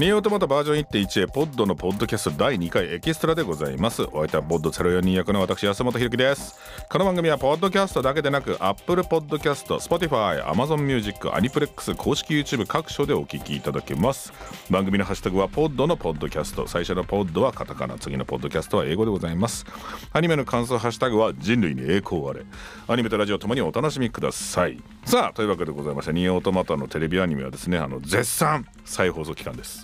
[0.00, 4.02] ニオートマトバージョン1.1へポッドのポッドキャスト第2回エキストラでございます。
[4.02, 6.58] お相手はポッド04人役の私安本ひろきです。
[6.90, 14.32] この番組はポッドキャストだけでなく Apple Podcast、Spotify、Amazon Music、アニプレックス公式 YouTube 各所でお聞きいただけます。
[14.68, 16.66] 番組のハッシュタグはポッドのポッドキャスト。
[16.66, 19.64] 最初のポッドはカタカナ次のポッドキャストは英語でございます。
[20.12, 22.44] アニメの感想ハッシュタグは人類に栄光あれ。
[22.88, 24.82] アニメとラジオともにお楽しみください。
[25.04, 29.83] さあというわけでございましてニオートマトのテレビアニメはですねあの絶賛再放送期間です。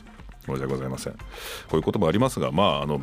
[0.51, 1.13] 申し訳ございません。
[1.15, 1.19] こ
[1.73, 3.03] ういうこともありますがまああの、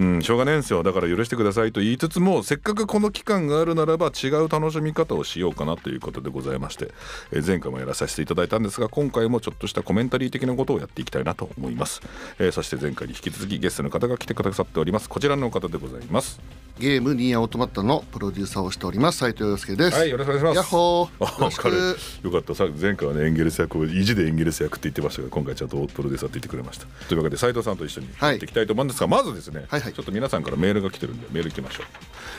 [0.00, 0.82] うん、しょうがないんですよ。
[0.82, 6.92] だから許してくださいと言いつつもせっかくこの期間があるならば違う楽しみ方をしようかなということでございまして、
[7.32, 12.00] え前回もやらさせていただいたんですが今回もちょっとしたコメンタリー的なことをやっていきたいなと思います、
[12.38, 15.08] えー、そして前回に引き続きゲストの方が来てくださっております。
[15.08, 16.40] こちらの方でございます。
[16.78, 19.96] ゲームニーアオートマットのプロデューサーをしております斉藤洋介です。
[19.96, 20.56] はいよろしくお願いします。
[20.56, 22.24] ヤッホー。
[22.24, 22.54] よかった。
[22.54, 26.86] さ前回はねエンゲルス役を意地でエンゲルス役って言ってましたが今回ちゃんとプロデューサーって言ってくれました。
[27.08, 31.86] というわけで斉藤さんと一緒にやっていきたいと思うんですが、はい、まずですね、はいはい、ちょっと皆さんからメールが来てるんでメールいきましょう。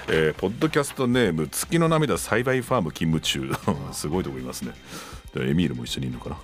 [0.10, 3.52] えー、ポッドキャストネーム月の涙栽培ファーム勤務中。
[3.94, 4.74] すごいとこいますね
[5.36, 6.38] エミールも一緒にいるのかな、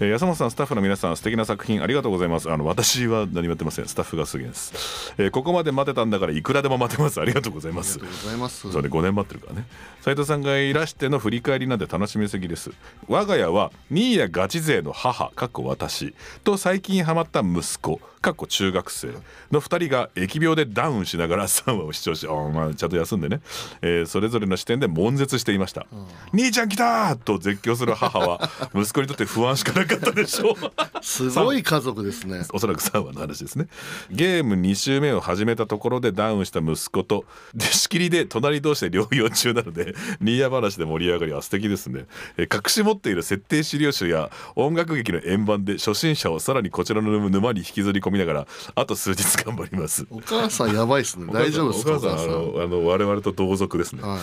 [0.00, 2.50] えー、安本さんスタッフの皆さん素敵な作品ありがとうございます。
[2.50, 3.86] あの私は何もやってません。
[3.86, 7.20] スタッフがすげえです、えー、ここまで待てたんだからいくらでも待てます。
[7.20, 7.98] ありがとうございます。
[8.00, 8.72] ありがとうございます。
[8.72, 9.66] それ5年待ってるからね。
[10.00, 12.70] 斉藤さんがいらしての振り返りなんて楽しみすぎです。
[13.08, 19.08] 我が家はニーヤガチ勢の母かっこ私と最近ハマった息子かっこ中学生
[19.50, 23.40] の2人が疫病でダウンしながら3話を視聴しあ、まあ、ちゃんと休んでね、
[23.82, 25.86] えー、それぞれの視点で悶絶していました
[26.32, 30.54] 「兄ちゃん来た!」と絶叫する母は息子にとって不安しかなかったでしょう。
[31.02, 32.46] すごい家族ですね。
[32.52, 33.66] おそらく3話の話ですね。
[34.10, 42.06] ゲーム2周目を始めたところでダウンした息子とで仕切りで隣同士で療養中なのでニーヤ話で盛り上がりは素敵ですね、
[42.36, 50.06] えー、隠し持っている設定資料集や音楽劇の円盤で初心者をさらにこちらの沼に引きずり込みながらあと数日頑張ります。
[50.10, 51.32] お母さんやばいっすね。
[51.32, 54.20] 大丈夫ですかお母さんあのあの我々と同族ですね、はい、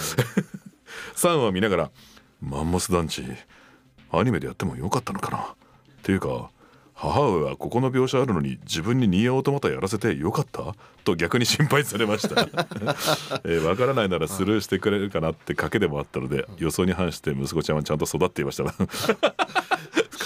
[1.16, 1.92] 3話見ながら
[2.42, 3.24] マンモス団地
[4.12, 5.38] アニメでやってもよかったのかな。
[5.40, 5.46] っ
[6.04, 6.50] ていうか
[6.94, 10.74] 母上はここの描写あるのに自分にニーアオートマタやらせてよかった？
[11.06, 12.42] と逆に心配されました。
[13.46, 18.66] えー、分からないならスルーしてくれるかなって賭けでもあったので予想に反して息子ちゃんはちゃんと育っていました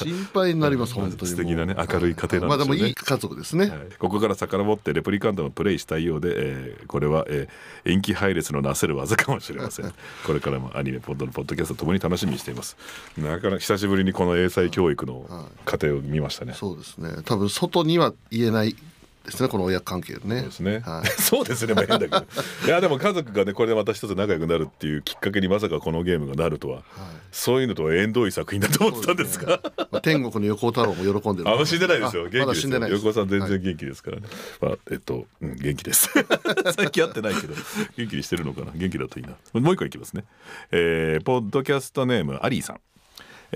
[0.04, 9.94] 心配になります本当に素敵なね明るい家庭なんですよね、まあでもいい家族ですね、はい、ここから遡ってレプリカントのプレイしたいようで、えー、これは、えー、延期配列のなせる技かもしれません。
[10.26, 12.78] これからもアニメポッドのポッドキャストともに楽しみにしています。
[13.18, 17.22] なかなか久しぶりにこの英才教育の過程を見ましたね、はい、そうですね。
[17.26, 18.76] 多分外には言えない
[19.24, 20.20] ですねこの親関係ね。
[20.20, 20.80] そうですね。
[20.80, 21.74] はい、 そうですね。
[21.74, 22.26] まあ変だけど。
[22.66, 26.84] いやでも家族がねこれでまた一つ仲良くなるっていうきっかけにまさかこのゲームがなるとは、はい、
[27.32, 31.50] そういうのとは縁遠い作品だと思ってたんですが、ね、まあ、天国の横尾太郎も喜んでる。
[31.50, 32.24] あ死んでないですよ。
[32.24, 32.80] 元気ですよ。
[32.80, 34.24] ま、横尾さん全然元気ですからね。
[34.60, 36.10] はい、まあえっと、うん、元気です。
[36.76, 37.54] 最近会ってないけど
[37.98, 38.72] 元気にしてるのかな？
[38.76, 39.36] 元気だといいな。
[39.54, 40.26] もう一個いきますね。
[40.72, 42.80] えー、ポッドキャストネームアリーさん。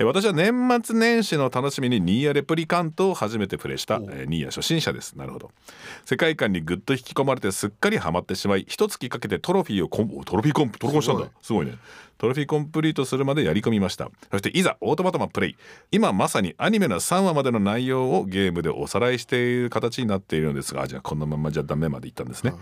[0.04, 0.52] 私は年
[0.84, 5.14] 末年始の楽しみにニーヤレプリカントを初めてプレイした、えニーヤ初心者です。
[5.14, 5.50] なるほど。
[6.04, 11.28] 世界観にぐっと引き込まれてすっかりハマってしまい一月かけてトロフィーをコントロフィーコンプトロコンしたんだ。
[11.42, 11.72] すごいね
[12.18, 14.10] トロフィーコンプリートするまでやり込みました。
[14.30, 15.56] そしていざオートマトマプレイ。
[15.92, 22.52] 今まさにアニメの3話までの内容をゲームでおさらいしている形になっているのですがじゃあこのままじゃダメまでいったんですね、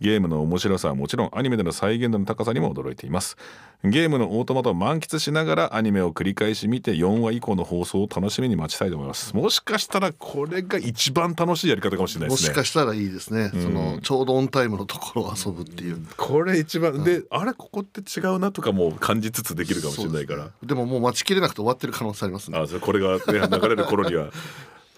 [0.00, 3.36] ゲームの面白さはもちろんアニメでの再現度の高さにも驚いています。
[3.84, 9.36] ゲームのオートマトを満喫しながらアニメを繰り返し見て4話以降の放送を楽しみに待ちたいと思います。
[9.36, 12.48] もしかしたらこれが一番楽しいやり方かもしれないですね。
[12.48, 20.50] もしかしたらいいですね、うん、そのちょうどオンタイムのところを遊ぶっていう、これ一番、であれここって違うなとかも感じつつできるかもしれないから。
[20.62, 22.58] で,、ももう待ちきれなくて終わってる可能性ありますね。
[22.58, 24.30] あこれが、ね、流れる頃には。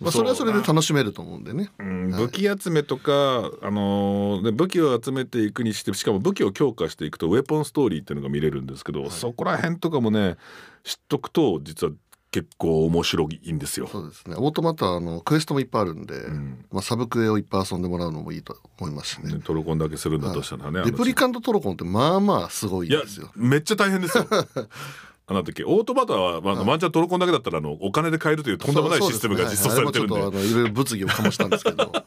[0.00, 10.36] まあそれはそれで楽しめると思うんでね、うん、武器集めとか、あのー、武器を集めていくにしてしかも武器を強化していくとウェポンストーリーっていうのが見れるんですけど、はい、そこら辺とかもね
[10.84, 11.92] 知っとくと実は
[12.30, 13.88] 結構面白いんですよ。
[13.88, 14.36] そうですね。
[14.38, 19.34] オートマタあのクエストもいっぱいあるんで、うん、まあサブクエをいっぱい遊んでもらうのもいいと思いますしね。
[19.34, 20.80] ねトロコンだけするんだとしたらね。
[20.80, 23.30] はい、レプリカントトロコンってまあまあすごいですよ。
[23.34, 24.26] めっちゃ大変ですよ。
[25.26, 31.92] あの時オートマタは、まあ、ワンチャントロコンだけだったらあのお金で買えるというとんでもないシステムが実装されてるんで、ね、いろいろ物議を醸したんですけど。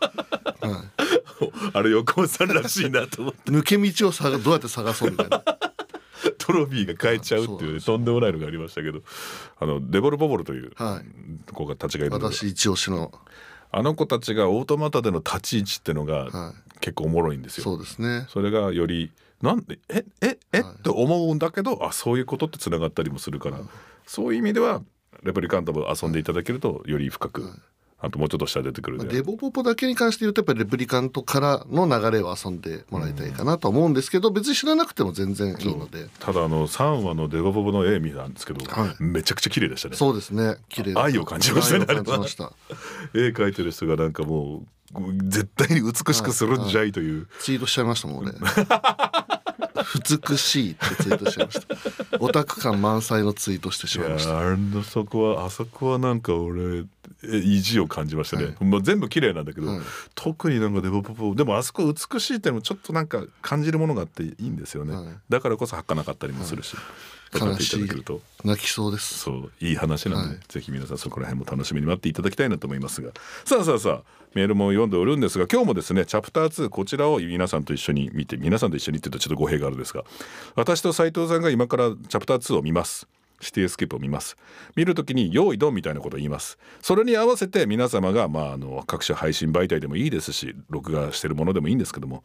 [0.63, 5.43] はい、あれ横尾さんらしいなと思って抜け道をさどうやって探そうみたいな
[6.37, 9.01] トロフィーが買えちゃうっていう、ね、とんでもないのがありましたけど
[9.59, 10.71] あのデボルボボルという
[11.53, 13.11] 子がたちがいる私一押しの。
[13.75, 17.63] あの子たちがオートマタでの立ち位置っていうのが結構おもろいんですよ。
[17.63, 18.27] そうですね。
[18.29, 19.11] それがより
[19.41, 23.59] なんでえええ、はい、って思うんだけどあそういうことってつながったりもするから、
[24.05, 24.83] そういう意味では
[25.23, 27.51] レプリカントも遊んでいただけるとより深く、はい、
[28.03, 36.09] あともうちょっと下出てくるでデボポポだけに関して言うとやっぱりレプリカントからの流れを遊んでもらいたいかなと思うんですけど、別に知らなくても全然いいので。
[36.19, 40.57] ただあの3話のデボボボの絵見たんですけど、はいめちゃくちゃ綺麗でしたねそうですね。
[40.67, 42.51] 綺麗だ愛を感じましたね愛を感じました。
[43.13, 44.63] 絵描いてる人がなんかもう
[45.29, 48.33] 絶対に美しくするんじゃいという、ツイートしちゃいましたもん俺。
[50.29, 52.17] 美しいってツイートしました。
[52.19, 54.31] オタク感満載のツイートしてしまいました。
[54.31, 56.83] ーあのそこはあそこはなんか俺え
[57.23, 58.65] 意地を感じましたね、はい。
[58.65, 59.81] まあ、全部綺麗なんだけど、はい。
[60.15, 65.05] 特になんかデボポポでもあそこ美しいってのもちょっとなんか感じるものがあっていいんですよね、はい。
[65.29, 66.77] だからこそ儚かなかったりもするし、い。
[67.31, 68.21] ただけると。
[68.43, 69.17] 泣きそうです。
[69.17, 70.39] そういい話なんで、はい。
[70.47, 73.11] ぜひ皆さんそこら辺も楽しみに待っていただきたいなと思いますが。
[73.45, 80.03] さあさあさあメールも読んでおるんですが今日もですねチャプター2こちらを皆さんと一緒に見て皆さんと一緒にって言うとちょっと語弊があるんですが
[80.55, 83.07] 私と斉藤さんが今からチャプター2を見ます
[83.43, 84.37] シティスケープを見ます。
[84.75, 86.57] 見るときに「用意ドン」みたいなことを言います。
[86.81, 92.23] それに合わせて皆様が、まあ、あの各種配信媒体でもいいですし録画してるものでもいいんですけども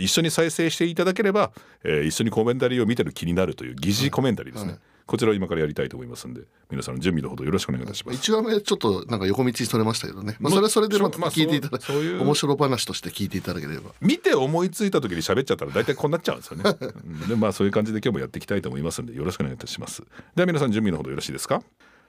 [0.00, 1.52] 一緒に再生していただければ、
[1.84, 4.80] えー一緒にコメンタリーを見てる気になるという疑似コメンタリーですね、はい。
[5.10, 8.16] こちらを今からやりたいと思いますんで皆さんの準備のほどよろしくお願いいたします。
[8.16, 16.62] 一話目ちょっとなんか横道にそれましたけどね、まあ、それはそれでまたまあ聞いていただそうそういう面白話として聞いていただければ見て思いついた時に喋っちゃったら大体こうなっちゃうんですよね。
[16.64, 16.84] う
[17.26, 20.04] んでまあそういう感じで今日もやっていきたいと思いますんでよろしくお願いいたします。
[20.36, 21.60] では皆さん準備のほどよろしいですか？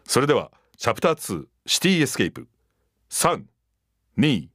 [0.06, 2.48] それではチャプター2シティエスケープ
[3.10, 4.48] 321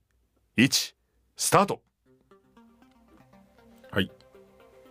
[1.36, 1.80] スタート
[3.90, 4.08] はい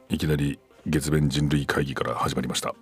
[0.09, 2.75] いきなり月面人類会議から始まりました。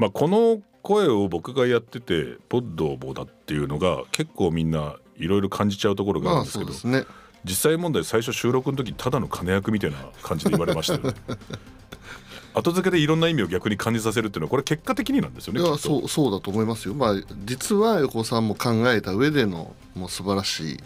[0.00, 7.04] まあこの声を僕がやっててポッドボだっていうのが結構みんないろいろ感じちゃうところがあるまあんですけど、ね。
[7.44, 11.14] 実際問題最初収録の時ただの金役みたいな感じで言われましたよね。
[12.54, 16.94] 後付けでいろんな意味を逆に感じさせるっていうのはこれ結果的になんですよねいやそうそうだと思いますよ。
[16.94, 17.14] まあ
[17.44, 20.80] 実は横尾さんも考えた上でのもう素晴らしい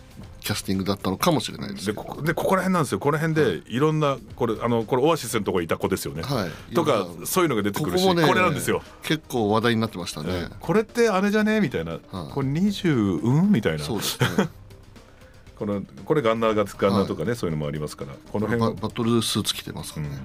[0.45, 2.99] キャスティングだったのかもしれないですでここでここら辺なんですよ。
[2.99, 3.79] この辺でい。
[3.79, 6.75] ろんなこれあのこれオアシスのとこいた子ですよね、はい。
[6.75, 11.61] とかそういうのが出てくるしこれなんですよ、結構話題になってましたね、これってあれじゃね？
[11.63, 13.53] みたいな、これ20うん？
[13.53, 13.85] みたいな。
[13.85, 14.49] そうですね。
[15.59, 18.13] このこれガンナーがガンナーとかね、そういうのもありますから。
[18.31, 20.19] この辺ババトルスーツ着てますからね、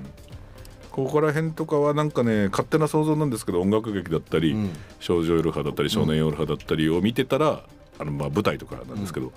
[0.92, 4.70] ここら辺とかはなんかね勝手な想像なんですけど音楽劇だったり、うん
[5.00, 7.64] 少女夜派だったり少年夜派だったりを見てたら、
[8.00, 9.32] あのまあ舞台とかなんですけど、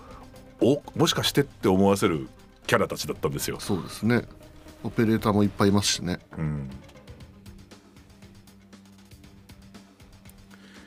[0.62, 2.29] おもしかしてって思わせる
[2.67, 3.59] キャラたちだったんですよ。
[3.61, 4.23] そうですね。
[4.85, 6.19] オペレーターもいっぱいいますしね。
[6.38, 6.70] うん、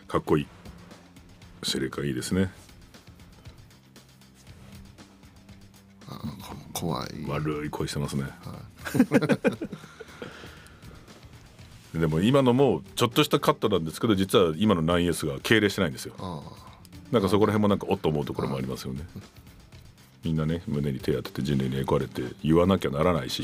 [0.08, 0.48] かっこいい。
[1.64, 2.52] 司令官いいですね。
[6.06, 8.26] こ怖い、悪い声してますね、
[12.00, 16.14] でも今のもちょっとしたカットなんですけど実は今の 9S が敬礼してないんですよ。
[16.20, 16.42] あ
[17.12, 19.06] なんかそこら辺もなんかおっと思うところもありますよね。
[20.26, 23.44] みんなね胸に手当てて人類に描かれて言わなきゃならないし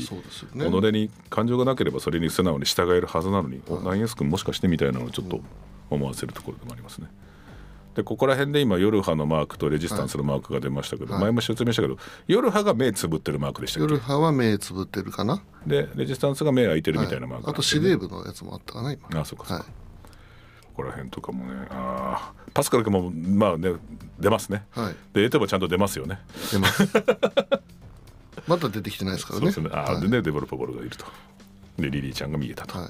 [0.52, 0.68] ね。
[0.68, 5.40] 己に感情がなければそれに素直に従えるはずなのに、おナインエス君もしかしてみたいなのをちょっと
[5.88, 7.06] 思わせるところでもありますね。
[7.94, 11.22] でここら辺で今夜派のマークとレジスタンスのマークが出ましたけど、はい。
[11.22, 15.42] 前も説明したけど夜派が目つぶってるマークでしたっ夜け派は目つぶってるかな？
[15.66, 19.20] でレジスタンスが目開いてるみたいなマークあと司令部のやつもあったかな今。
[19.20, 19.81] あそうかそうか、はい
[20.74, 21.66] ここら辺とかもね。
[21.70, 23.72] あーパスカル君もまあね
[24.18, 24.64] 出ますね。
[24.70, 24.94] はい。
[25.14, 26.18] でエテもちゃんと出ますよね。
[26.50, 26.88] 出ます。
[28.48, 29.52] まだ出てきてないですからね。
[29.52, 29.80] そうですね。
[29.82, 30.02] あー、はい。
[30.02, 31.04] でね、デベロッパボールがいると。
[31.78, 32.78] で、リリーちゃんが見えたと。
[32.78, 32.88] はい。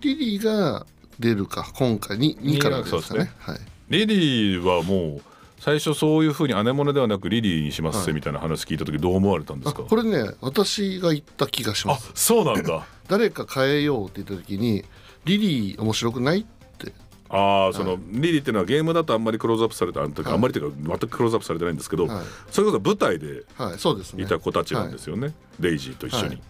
[0.00, 0.86] リリーが
[1.18, 3.24] 出るか今回に2からですかね。
[3.24, 3.60] ねはい。
[3.90, 5.22] リリーはもう、
[5.60, 8.12] 最初そういうふうに姉物ではなくリリーにしますはい。
[8.14, 9.82] みたいな話聞いた時どう思われたんですか？
[9.82, 12.86] あこれね私が言った気がしまあすそうなんだ。
[13.08, 14.84] 誰か変えようって言った時に
[15.28, 16.44] リリー面白くないっ
[16.78, 16.92] て。
[17.28, 20.34] ああその、リリーっていうのはゲームだとあんまりクローズアップされてあの時、はい。
[20.34, 22.24] あんまりっていうか全くクローズアップされてないんですけど、はい。
[22.50, 26.42] それこそ舞台ではいた子たちなんですよね、デイジーと一緒に、はい。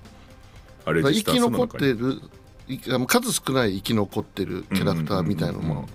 [0.86, 2.20] あれ生き残っにてる
[3.06, 5.88] 数少ない生き残ってるキャラクターみたいなのも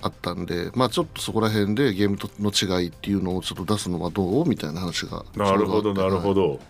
[0.00, 6.06] あったんでまあちょっとそこら辺でゲームとの違いっていうのをちょっと出すのはどうみたいな話がなるほどな。
[6.06, 6.60] るほど。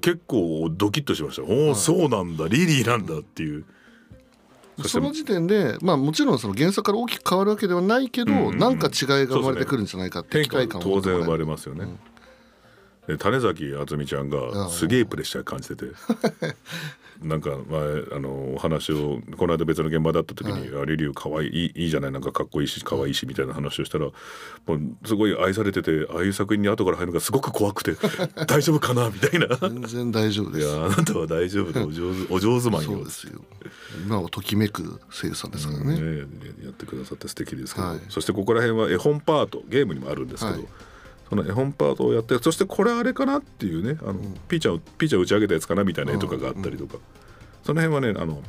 [0.00, 1.42] 結構ドキッとしました。
[1.42, 2.48] おお、そうなんだ。
[2.48, 3.66] リリーなんだっていう、
[4.86, 8.58] その時点でまあもちろんその原作から大きく変わるわけではないけど、うんうんうん。
[8.58, 11.86] なんか違いが生まれてくるんじゃないかって期待感当然生まれますよね、
[13.06, 15.86] で種崎敦美ちゃんがすげえプレッシャー感じてて
[17.22, 17.80] なんか前
[18.12, 24.12] あのお話をこの間別の現場だった時に「あリリュウ可愛いいいじゃないなんかかっこいいし可愛いし」みたいな話をしたらも
[24.74, 27.94] うすごい愛されててああいう作品に後から入るのがすごく怖くて
[28.46, 29.56] 大丈夫かなみたいな。
[29.56, 30.66] 全然大丈夫です。
[30.66, 32.90] いやあなたは大丈夫でお上手お上手マンよ。
[32.90, 33.40] そうですよ。
[34.04, 36.18] 今はときめく声優さんですからね、ね、
[36.64, 38.00] やってくださって素敵ですけど、はい。
[38.08, 40.68] そしてここら辺は絵本パートゲームにもあるんですけど、はい
[41.32, 44.16] その絵本パートをやってそしてこれあれかなっていうねあの、
[44.48, 46.98] ピーちゃんをピーちゃん打ち上げたやつかなみたいな絵とかがあったりとか、
[47.64, 48.42] その辺はねあの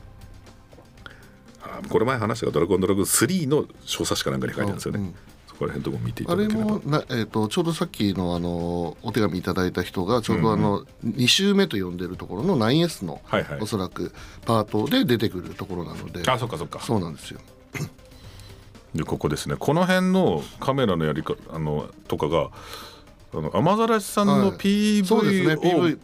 [1.62, 6.80] あこれ前話した「ドラゴンドラゴン3」の小冊子かなんかに書いてあるんですよね、うんそこら辺のとこ見ていあれただければ。
[6.80, 13.60] もな、えー、とちょうどさっきのあのお手紙いただいた人がちょうどあの、2週目と呼んでるところの 9S の、はいはい。
[13.62, 14.14] おそらく
[14.48, 16.30] パートで出てくるところなので。
[16.30, 16.80] あそっかそっか。
[16.80, 17.40] そうなんですよ
[18.96, 19.56] でここですね。
[19.58, 22.50] この辺のカメラのやりかあのとかが
[23.34, 25.58] あの雨ざらしさんの PV っ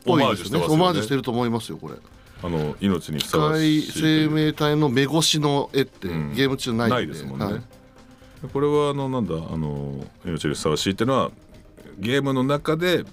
[0.08, 0.68] をオマーぽいですジュしてますよね。
[0.68, 1.96] ねオマージュしてると思いますよこれ。
[2.42, 3.92] あの命にふ機さわしい。
[3.92, 6.34] 械生命体の目越しの絵ってん。
[6.34, 7.62] ゲーム中ないないですもんね、はい。
[8.52, 11.32] これはあのなんだあの命にふさわしいっていうのは
[12.00, 13.04] ゲームの中で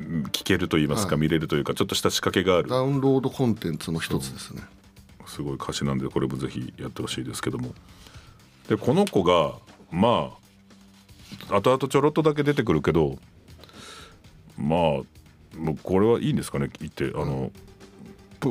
[0.00, 1.22] うん聞けると言いますか、はい。
[1.22, 2.68] 見れるというかちょっとした仕掛けがある。
[2.68, 4.62] ダウンロードコンテンツの一つですね。
[5.26, 7.74] すごい歌詞なんでこれもぜひやってほしいですけども
[8.68, 9.54] でこの子が
[9.90, 10.32] ま
[11.50, 13.18] あ後々ちょろっとだけ出てくるけど
[14.56, 14.78] まあ
[15.56, 17.52] もうこれはいいんですかね言ってあの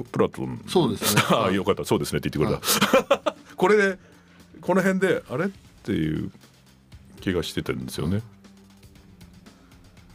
[0.02, 0.64] ププラトン。
[0.68, 1.22] そうですね。
[1.30, 1.86] ああはいよかった。
[1.86, 4.00] そうですねって言ってくれた、 これで
[4.62, 5.50] この辺であれっ
[5.84, 6.32] ていう
[7.22, 8.22] 気がしてたんですよね。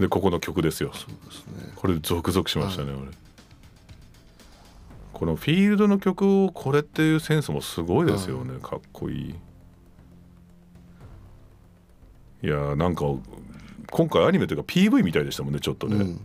[0.01, 0.91] でここの曲ですよ。
[0.95, 1.73] そうですね。
[1.77, 3.11] これゾクゾクしましたね、俺。
[5.13, 9.35] このフィールドの曲をこれっていうセンスもすごいですよね、かっこいい
[12.43, 13.05] いやーなんか
[13.91, 16.21] 今回アニメというか PV みたいでしたもんねちょっとね、うん。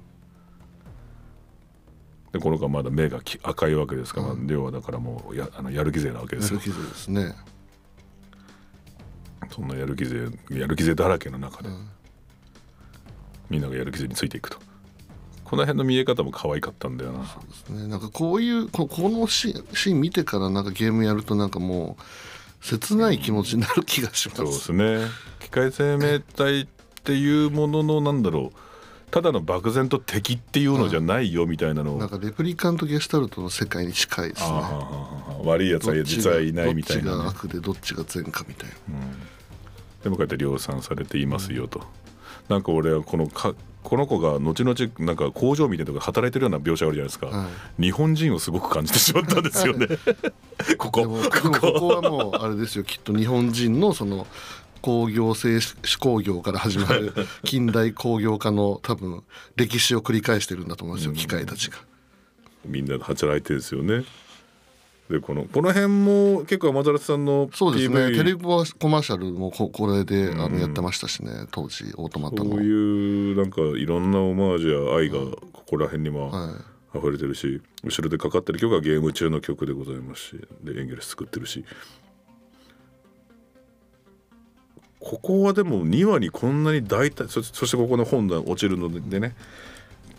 [2.33, 6.59] でこの子はまだ目がき赤いわけですから、要はだからもうやあのやる気勢なわけですよ。
[6.59, 7.35] やる気勢ですね。
[9.51, 11.89] そんなやる気勢やる気勢だらけの中で、ん。
[13.49, 14.57] みんながやる気勢についていくと。
[15.43, 17.19] この辺の見え方も可愛かったんだよな。
[17.19, 17.87] ですね。
[17.87, 22.03] なんかこういうここのシーンシーン見てからなんかゲームやるとなんかもう
[22.63, 25.07] 切ない気持ちになる気がします、そうですね。
[25.39, 26.67] 機械生命体っ
[27.03, 28.57] ていうもののなんだろう。
[29.11, 31.97] ただの漠然と敵っていうのじゃないよみたいなの。
[31.97, 34.49] を、なんかレプリカントゲシュタルトの世界に近いですね。
[35.43, 37.23] 悪いやつは実はいないみたいな、ね。
[37.23, 38.75] どっちが、悪でどっちが善かみたいな、
[40.03, 41.83] でもこうやって量産されていますよと、
[42.49, 47.49] なんか俺はこのかこの子が後々なんか工場みたいなとこで働いてるような描写があるじゃないですか、は
[47.79, 49.87] 日本人をすごく感じてしまったんですよね。
[50.77, 51.03] ここ。
[51.03, 51.87] ここ。
[51.89, 52.83] はもうあれですよ。
[52.83, 54.25] きっと日本人のその
[54.81, 57.13] 工業製手工業から始まる
[57.43, 59.23] 近代工業化の多分
[59.55, 61.77] 歴史を繰り返してるんだと思うんですよ、機械たちが。
[62.65, 64.03] みんなで働いてるんですよね
[65.09, 68.17] でこのこの辺も結構山崎さんの PV そうですね。
[68.17, 71.47] テレビコマーシャルもここれであのやってましたしね。
[71.51, 72.49] 当時オートマタの。
[72.51, 75.19] こういうなんかいろんなオマージュや愛が
[75.51, 76.97] ここら辺にもはい。
[76.97, 81.65] 溢れてるし、後ろでかかってる曲はゲーム中の曲でございますしでエンゲルス作ってるし。
[84.99, 89.35] ここはでも2話にこんなに大体そそしてここの本が落ちるのでね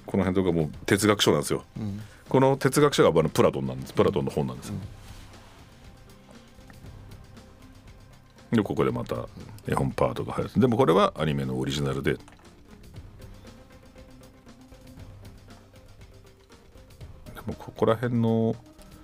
[0.05, 1.65] この辺とかもう哲学書なんですよ、
[2.29, 3.93] この哲学書があのプラトンなんです。
[3.93, 4.75] プラトンの本なんですよ、
[8.53, 9.29] でここでまた
[9.67, 10.51] 絵本パートが入る。
[10.57, 12.15] でもこれはアニメのオリジナルで。
[12.15, 12.21] で
[17.47, 18.57] もここら辺の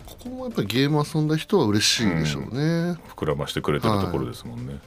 [0.06, 2.98] ここもやっぱりゲーム遊んだ人は嬉しいでしょうね。
[3.14, 4.78] 膨らましてくれてるところですもんね、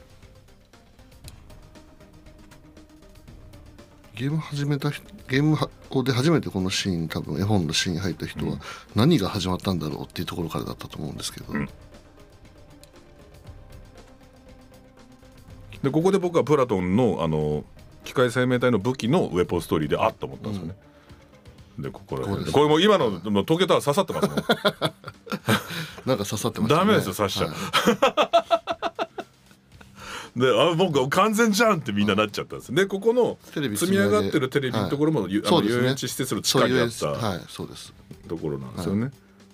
[4.14, 5.56] ゲーム始めた人ゲーム
[6.04, 8.58] で初めてこのシーン多分絵本のシーンに入った人は
[8.94, 11.52] 何が始まったんだろうっていうところからだったと思うんですけど、
[15.82, 17.64] でここで僕はプラトンのあの
[18.04, 20.76] 機械生命体の武器のウェポンストーリーであっと思ったんですよね、
[21.78, 22.52] でここら辺で。
[22.52, 24.36] これもう今のもう東京タワー刺さってますもん。
[26.06, 26.80] なんか刺さってましたね。
[26.80, 27.50] ダメですよ刺しちゃう。
[27.50, 28.33] はい
[30.36, 37.94] であ僕は完全じゃんってみんななっちゃったんですでここのテレビ積み上がってるテレビのところも、ゆあの遊園地施設の地下にあったはいそうです。
[38.28, 39.10] ところなんですよね。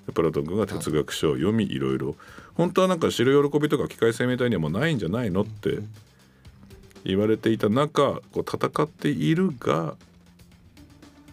[0.06, 1.78] でプラトン君が哲学書を読みい。
[1.78, 2.16] ろいろ
[2.54, 5.80] 本当はなんか知る喜びとか機械生命体にはもうないんじゃないのって
[7.04, 9.96] 言われていた中こう戦っているが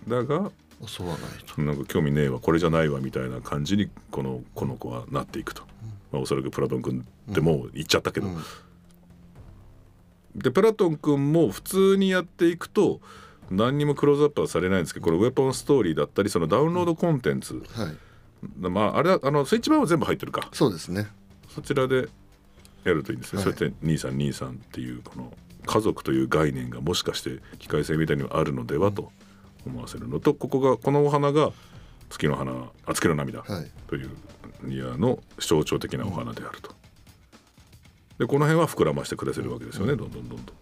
[0.10, 0.52] だが
[0.86, 1.62] 襲わないと。
[1.62, 5.64] なんか興味ねえわこれじゃないわみたいな感じにこのこの子はなっていくと、
[6.12, 8.44] まあ、おそらくプラトン君ってもう言っちゃったけど、うん
[10.36, 13.00] でプラトン君も普通にやっていくと
[13.50, 17.96] 何にもクローズアップはされないんですけどこれウェポンストーリーだったりそのダウンロードコンテンツ、はい。
[18.60, 20.50] まああれはあのスイッチ版は全部入ってるか。
[20.54, 21.08] そうですね。
[21.50, 22.08] そちらで
[22.84, 23.54] やるといいんですね、はい。
[23.54, 25.34] そうやって2323っていうこの
[25.66, 29.12] 家族という概念がもしかして機械性みたいにはあるのではと
[29.66, 31.52] 思わせるのとここがこのお花が
[32.10, 32.52] 月の花
[32.86, 33.72] あ月の涙はい。
[33.88, 34.10] という
[34.64, 36.77] ニアの象徴的なお花であると。
[38.18, 40.56] でこの辺は膨らましてくれてるわけですよね、どんどんどんどん。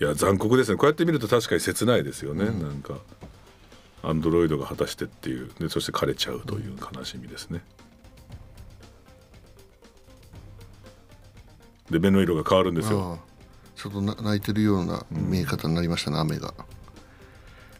[0.00, 0.78] いや残酷ですね。
[0.78, 2.98] こうやって見ると確かに切ないですよね、なんか
[4.02, 5.50] アンドロイドが果たしてっていう。
[5.58, 7.62] でそして枯れちゃうという悲しみですね。
[11.90, 13.18] で目の色が変わるんですよ。
[13.76, 16.54] ちょっとな泣いてるような見え方になりましたね、雨が。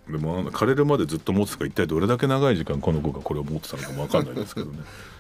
[0.09, 4.81] でも枯れるまでずっと持つか一体どれだけ長い時間この子がこれを持ってたのかも分かんないですけどね。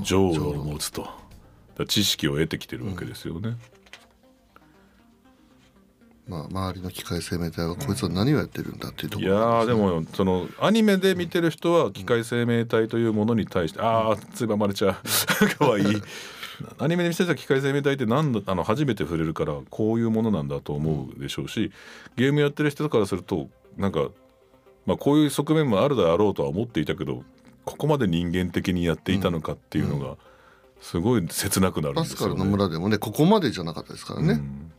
[0.00, 1.08] で女王を持つと。
[1.86, 3.56] 知識を得てきてるわけですよね。
[6.28, 15.48] まあ周りの機械生命体はこいつは何をやってるんだっていうとこいやろーでもそのアニメで見てる人は機械生命体というものに対してああついばまれちゃう。
[15.58, 15.82] かわい。
[15.82, 16.02] い
[16.78, 21.72] アニメで見せた機械生命体ってなんだあの初めて触れるからこういうものなんだと思うでしょうし
[22.16, 24.10] ゲームやってる人からするとなんか、
[24.84, 27.24] まあ、こういう側面もあるだろうとは思っていたけど
[27.64, 30.16] ここまで人間的にやっていたのかっていうのが
[30.80, 32.16] すごい切なくなるんですよね。
[32.16, 34.72] パスカルの村でもねここまでじゃなかったですからね、うん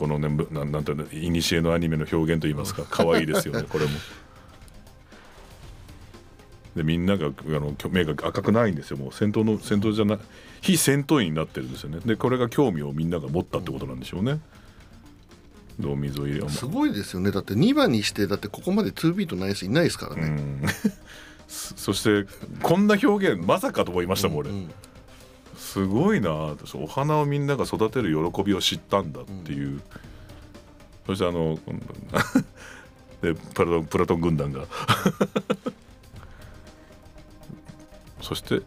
[0.00, 3.90] このねぶなんなんていうのいにしえのアニメの表現といいますか 可愛いですよねこれも。
[6.74, 10.18] でみんながあの目が赤くないんですよもう戦闘の戦闘じゃない
[10.62, 14.40] 非戦闘員になってるんですよねでこれが興味をみんなが持ったってことなんでしょうね。
[15.78, 17.30] どう水を入れすごいですよね。
[17.30, 20.62] だって2番にしてだってここまで2ビートない人いないですからね、うん。
[21.48, 22.26] そそして
[22.62, 24.50] こんな表現まさかと思いましたもん俺。
[24.50, 24.70] うん
[25.60, 26.30] すごいな。
[26.30, 29.80] 私お花をみんなが育てる喜びを知ったんだっていう、
[31.06, 31.60] そしてあの
[33.22, 34.64] でプラトンプラトン軍団が。
[38.20, 38.62] そして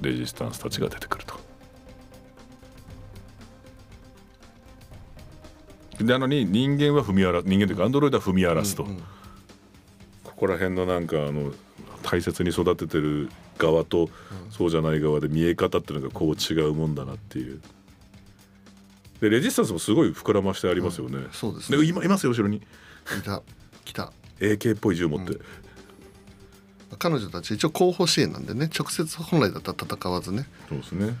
[0.00, 1.38] レジスタンスたちが出てくると。
[6.00, 9.02] なのに人間は踏み荒ら人間というかアンドロイドは踏み荒らすと、うん
[10.34, 11.52] ここら辺のなんかあの
[12.02, 14.10] 大切に育ててる側と
[14.50, 17.62] そうじゃない側で見え方っていうのがこう違うもんだなっていう。
[19.20, 21.28] でレジスタンスもすごい膨らましてありますよね。
[21.32, 21.78] そうですね。
[21.78, 22.56] で今いますよ後ろに。
[22.56, 22.62] い
[23.24, 23.42] た。
[23.84, 24.12] 来た。
[24.40, 25.38] AK っぽい銃持って。
[26.98, 30.46] 彼女たち一応後方支援なんでね直接本来だったら戦わずね。
[30.68, 31.16] そうですね。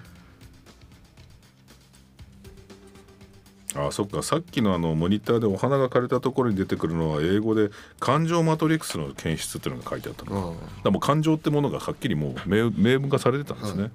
[3.76, 4.22] あそっか。
[4.22, 10.36] さっきのあのモニターでお花が枯れたところに出てくるのは英語で感情マトリックスの検出っていうのが書いてあったのか。
[10.36, 13.90] だかあらもう感情ってものがはっきりもう明明文化されてたんですね、は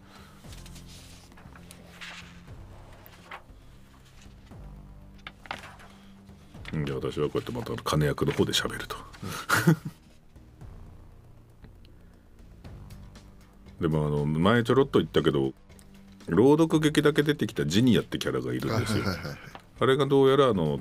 [6.73, 6.85] うん。
[6.85, 8.97] で私はこうやってまた金役の方で喋ると、
[13.79, 15.53] でもあの前ちょろっと言ったけど
[16.27, 20.79] 朗読劇だけ出てきたジニアってキャラがいるはいんですよ、はいはいはいあれがどうやらあの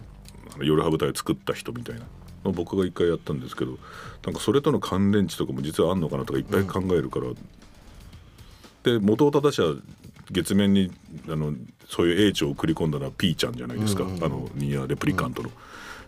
[0.61, 2.03] 夜羽舞台を作った人みたいな
[2.45, 3.79] のを僕が一回やったんですけど
[4.25, 7.27] なんかそれとの関連値とかも実はあんのかなとかいっぱい考えるから、
[8.83, 9.75] で元を正しは
[10.31, 10.91] 月面に
[11.29, 11.55] あの
[11.89, 15.51] そういう英知を送り込んだのはピーちゃんじゃないですか、あのニアレプリカントの。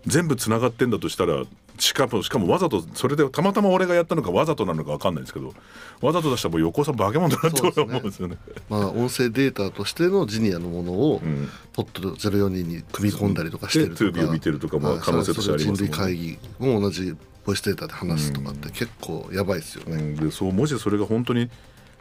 [0.06, 1.44] 全部つながってんだとしたら
[1.80, 5.54] しかもしかもわざとそれでたまたま俺がやったのかわざとなのか分かんないですけど
[6.00, 7.84] わざと出したらもう横尾さん化け物だなってそうですね。
[7.84, 8.36] 思うんですよね。
[8.68, 11.48] まあ音声データとしてのジニアのものをん。
[11.72, 15.96] ポット042に組み込んだりとかしてるとでか 2B を見てるとかも可能性としてありますもんね。
[15.96, 17.16] 人類会議も同じ
[17.46, 20.16] ボイスデータで話すとかって結構やばいですよね、うん。
[20.16, 21.48] でそうもしそれが本当に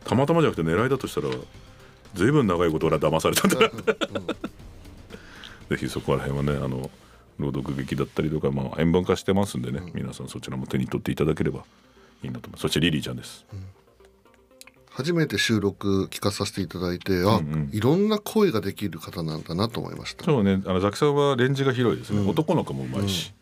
[0.04, 1.28] たまたまじゃなくて狙いだとしたら
[2.16, 3.70] ずいぶん長いこと俺は騙されたんだな
[5.70, 6.90] ぜひそこら辺はねあの
[7.40, 11.64] 朗読劇だったりとか、まあ、円盤化してますんでね、皆さんそちらも手に取っていただければ
[12.24, 12.62] いいなと思います。
[12.62, 13.46] そしてリリーちゃんです、
[14.90, 20.26] 初めて収録聞かさせていただいてあ、いろんな声ができる方なんだなと思いました。
[20.26, 20.62] そうね。
[20.66, 23.34] あのザキさんはレンジが広いですね、男の子もうまいし、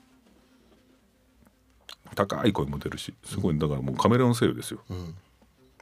[2.16, 4.82] 高い声も出るしすごいだからもうカメレオン声優ですよ。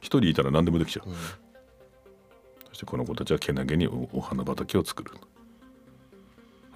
[0.00, 1.08] 一、人いたら何でもできちゃう、
[2.68, 5.12] そしてこの子たちはけなげにおお花畑を作る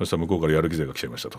[0.00, 1.38] そしたら向こうからやる気勢が来ちゃいましたと。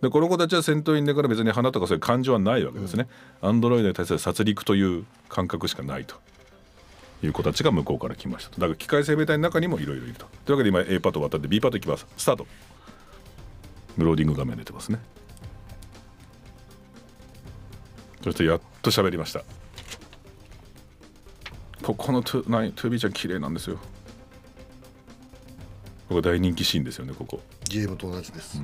[0.00, 3.06] でこの子たちは戦闘員だから別に花とかそういう感情はないわけですね、
[3.42, 6.16] アンドロイドに対する殺戮という感覚しかないと。
[7.22, 8.62] いう子たちが向こうから来ましたと。
[8.62, 10.24] だから機械生命体の中にもいろいろいると。
[10.46, 12.06] というわけで今 A パート終わったんで B パートいきます。
[12.16, 12.46] スタート。
[13.98, 14.98] ローディング画面出てますね。
[18.24, 19.44] そしてやっと喋りました。
[21.82, 23.76] ここのトゥービーちゃん綺麗なんですよ。
[26.08, 28.60] ここ大人気シーンですよねここゲームと同じです、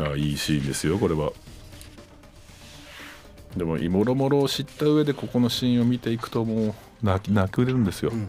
[0.00, 1.30] ああいいシーンですよこれは。
[3.56, 6.74] でももろもろを知った上でここのシーンを見ていくともう
[7.04, 8.28] 泣き泣くれるんですよ、ん。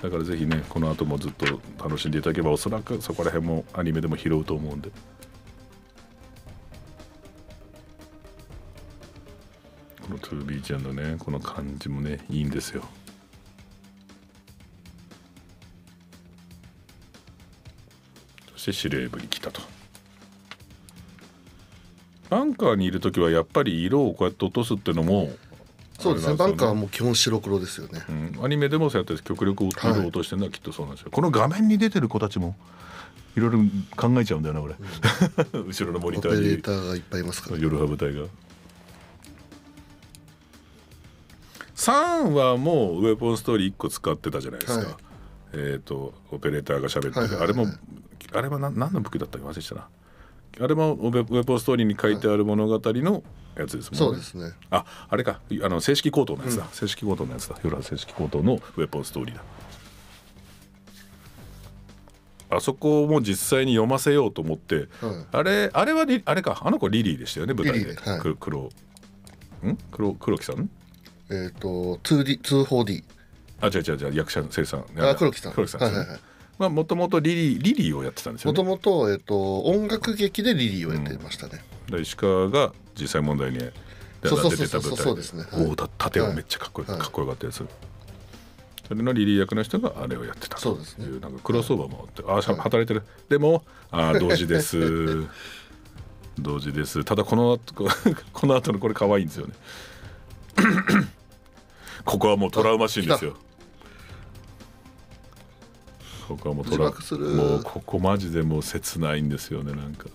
[0.00, 1.46] だからぜひねこの後もずっと
[1.82, 4.92] 楽しんでいただければおそらくそこら辺もアニメでも拾うと思うんで
[10.28, 12.82] この 2B ちゃんのねこの感じもねいいんですよ。
[18.52, 19.60] そして司令部に来たと。
[22.30, 25.30] バンカーにいる時はやっぱり色をこうやって落とすっていうのも
[25.98, 26.34] そうですね。
[26.34, 32.56] バンカーはもう基本白黒ですよね、うん、アニメでもそうやって極力色を落としてるのはきっとそうなんですよ、この画面に出てる子たちも
[33.36, 33.58] いろいろ
[33.96, 34.74] 考えちゃうんだよな俺、
[35.52, 38.26] 後ろのモニオペレターにーターがいっぱいいますから、夜派部隊が
[42.28, 44.96] 3はもうウェポンストーリー1個使ってたじゃないですか、はい。
[45.54, 47.66] えっ、とオペレーターが喋ってる、はいはいはいあれも
[48.32, 49.88] あれは何何の武器だったか忘れてたな。
[50.60, 53.22] あれもウェポンストーリーに書いてある物語の
[53.56, 54.52] やつですもんね、そうですね。
[54.70, 55.40] ああれか。
[55.62, 57.56] あの正式口頭のやつだ、正式口頭のやつだ。
[57.62, 59.42] 夜は正式口頭のウェポンストーリーだ。
[62.50, 64.86] あそこも実際に読ませようと思って、はい。
[65.32, 66.60] あれあれはリあれか。
[66.64, 68.20] あの子リリーでしたよね舞台ではい。
[68.20, 68.70] く黒。
[69.64, 69.76] ん？
[69.90, 70.70] 黒黒木さん？
[71.30, 73.02] えっ、と 2D 2-4D
[73.60, 75.52] あ違う違う違う役者の生産あ黒木さん。
[75.52, 76.20] 黒木さんですね、はいはいはい。
[76.58, 78.58] まあもともとリリーリリーをやってたんですよね。
[78.58, 85.44] もともと,、えっと音楽劇でリリーをやってましたね、で石川が実際問題に出そうそうそうてた舞台そうですね。
[85.50, 85.66] はい。
[85.66, 87.00] おおた盾をめっちゃかっこよ,、はい。
[87.00, 87.64] かっこよかったやつ
[88.86, 91.06] それのリリー役の人があれをやってたとそうですね。
[91.06, 93.02] いうなんかクロスオーバーもあって、ああしゃ働いてる。
[93.28, 95.26] でもああ 同時です。
[96.38, 97.02] 同時です。
[97.04, 97.74] ただこの後
[98.32, 99.54] この後のこれ可愛いんですよね
[102.04, 103.36] ここはもうトラウマシーンですよ。
[106.28, 110.06] ここはもうトラもうここマジでもう切ないんですよねなんか。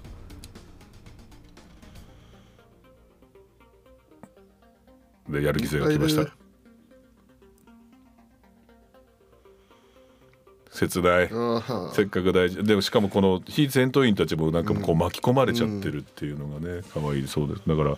[5.30, 6.32] でやる気勢が来ました。
[10.72, 11.30] 切ない。
[11.94, 12.64] せっかく大事。
[12.64, 17.62] でもしかもこの非戦闘員たちもなんかこう巻き込まれちゃってるっていうのがね可愛いそうです。
[17.68, 17.98] だから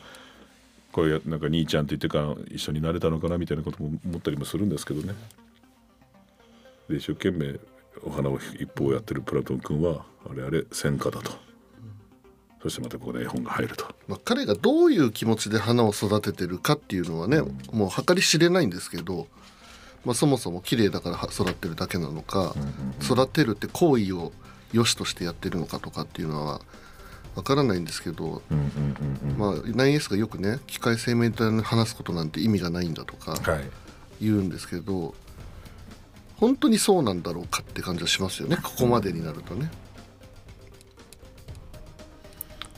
[0.91, 5.13] これなんか兄ちゃんって言ってから一緒になれたのかなみたいなことも思ったりもするんですけどね。
[6.89, 7.60] で一生懸命
[8.04, 11.32] お花を一方やってるプラトン君はあれあれ戦果だと。
[12.62, 13.86] そしてまたここで絵本が入ると。
[14.08, 19.27] まあ、彼がどういう気持ちで花を育ててるかっていうのはね、もう計り知れないんですけど、
[20.06, 22.54] まあ、そもそも綺麗だからは育ってるだけなのか、
[23.01, 24.32] 育てるって行為を
[24.73, 26.62] 良しとしてやってるのかとかっていうのは
[27.36, 33.63] わからないんですけど、うんうんうんまあ、9S がよくね機械生命体に話すことなんて意味がないんだとかはい。
[34.22, 35.15] 言うんですけど
[36.36, 38.58] 本当にそうなんだろうかって感じはしますよね。
[38.58, 39.70] ここまでになるとね。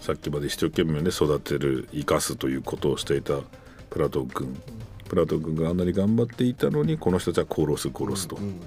[0.01, 3.39] さっきまで一生懸命ね育てる生かすということをしていた
[3.89, 4.61] プラトン君。
[5.07, 8.59] プラトン君があんなに頑張っていたのにこの人たちは殺す殺すと、うん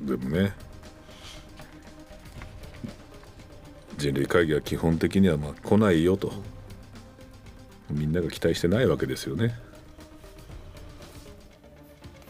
[0.00, 0.52] でもね
[3.96, 6.32] 人類会議は基本的にはまあ来ないよと。
[7.90, 9.58] みんなが期待してないわけですよね。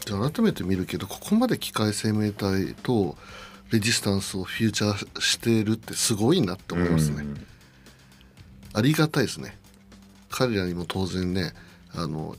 [0.05, 3.17] じゃあ改めて見るけどここまで機械生命体と
[3.71, 7.45] レジスタンスをフューチャーしてるってすごいなって思いますね、うん。
[8.73, 9.57] ありがたいですね。
[10.31, 11.53] 彼らにも当然ね
[11.93, 12.35] あの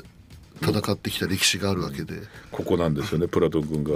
[0.63, 3.93] 戦ってきた歴史があるわけで、ここなんですよねプラトン君が。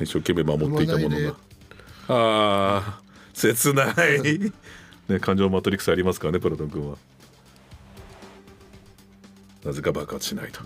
[0.00, 1.34] 一生懸命守っていたものが、あ
[2.08, 3.00] あ
[3.34, 4.52] 切ない。
[5.08, 6.96] ね感情マトリックスありますからねプラトン君は。
[9.64, 10.60] なぜか爆発しないと。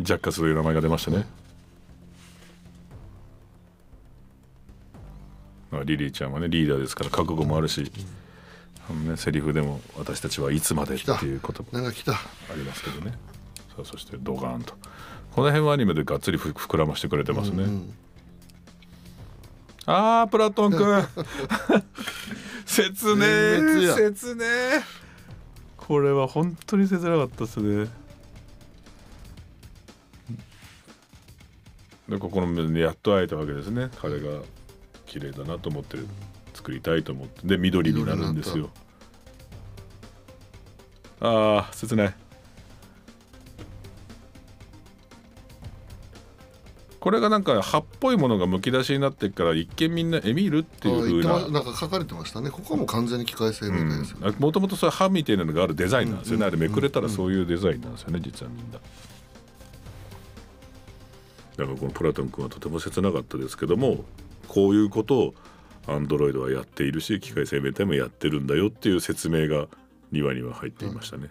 [0.00, 1.26] ジャッカスという名前が出ましたね、
[5.84, 7.90] リリーちゃんはねリーダーですから覚悟もあるし、
[8.90, 12.12] あのね、セリフでも私たちはいつまでっていうこともなんか来た。
[12.12, 12.16] あ
[12.54, 13.12] りますけどね。
[13.74, 14.74] さあそしてドガーンと。
[15.34, 17.94] この辺はアニメでがっつりふ膨らましてくれてますね、うん
[19.84, 21.04] あープラトン君
[22.64, 23.94] 切ね全滅や。
[23.94, 24.44] 切ね
[25.76, 27.88] これは本当に切なかったですね。
[32.08, 33.90] でここのやっと会えたわけですね。
[34.00, 34.42] 彼が
[35.12, 36.06] 綺麗だなと思ってる
[36.54, 38.70] 作りたいと思ってで緑になるんですよ。
[41.20, 42.14] ああ切ない。
[46.98, 52.48] これがなんか葉っぽいものがむき出しになってから一見みんなエミールっていうふうななんか書かれてましたね。
[52.48, 54.34] ここはもう完全に機械性みたいですよね。
[54.38, 58.78] もともとそういう歯みたいなのがあるデザインなんですよね、あれめくれたらそういうデザインなんですよね実はみんな。
[61.56, 64.04] だからこのプラトン君はとても切なかったですけども
[64.48, 65.34] こういうことを
[65.86, 69.66] アンドロイドはやっているし機械生命体もやってるんだよっていう説明が
[70.12, 71.28] 2話には入っていましたね。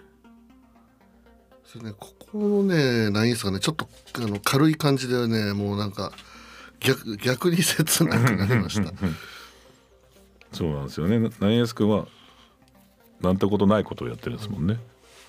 [1.63, 1.93] それね。
[1.97, 6.11] ここのねナインスがねちょっとあの軽い感じでねもうなんか
[6.79, 8.91] 逆 逆に切なくなりました。
[10.51, 11.29] そうなんですよね。
[11.39, 12.07] ナイエス君は
[13.21, 14.79] なんてことないことをやってるんですもんね、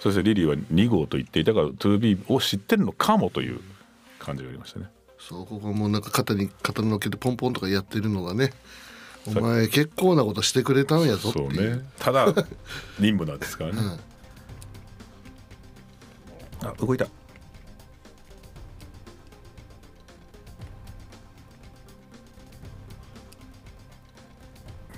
[0.00, 3.60] そしてリリーは2号と言っていたから 2B を知ってるのかもという
[4.18, 4.86] 感じがありましたね
[5.28, 8.52] そうここもなんか肩に肩のっけてポンポンとかやってるのがね
[9.26, 11.80] お前結構なことしてくれたんやぞってそうね。
[11.98, 12.26] ただ
[12.98, 13.80] 任務なんですからね、
[16.60, 16.68] うん。
[16.68, 17.06] あ動いた。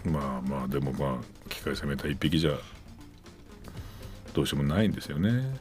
[0.04, 2.58] まあまあでもまあ機械攻めた一匹じゃ
[4.32, 5.58] どうしようもないんですよね。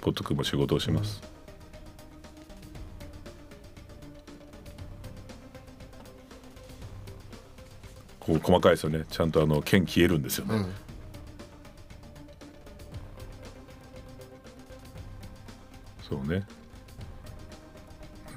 [0.00, 1.22] ポット君も仕事をします、
[8.26, 9.04] こう細かいですよね。
[9.10, 10.66] ちゃんとあの剣消えるんですよね、うん。
[16.08, 16.46] そうね。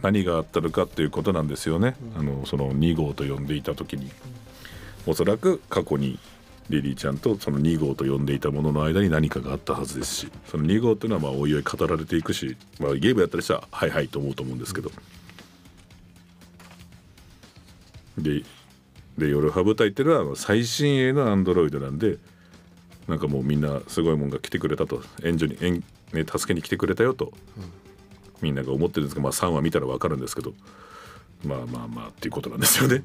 [0.01, 4.11] 何があったのかっていうことなんですよね、あのその2号と呼んでいた時に。
[5.05, 6.19] おそらく過去に
[6.69, 10.31] リリーちゃんとその2号と呼んでいたものの間に何かがあったはずですし。
[10.47, 14.91] その2号っていうのはまあおいおい語られていくし、まあ、ゲームやったりしたらはいはいと思うと思うんですけど。
[18.17, 18.43] で
[19.17, 22.17] で夜ハ部隊っていうのは最新鋭のアンドロイドなんで
[23.07, 25.01] なんかもうみんなすごいもんが来てくれたと。
[25.23, 27.31] 援助に援、ね、助けに来てくれたよと、
[28.41, 30.53] みんなが思ってるんですけど、まあ、3話見たら分かるんですけど
[31.45, 33.03] まあまあまあっていうことなんですよね。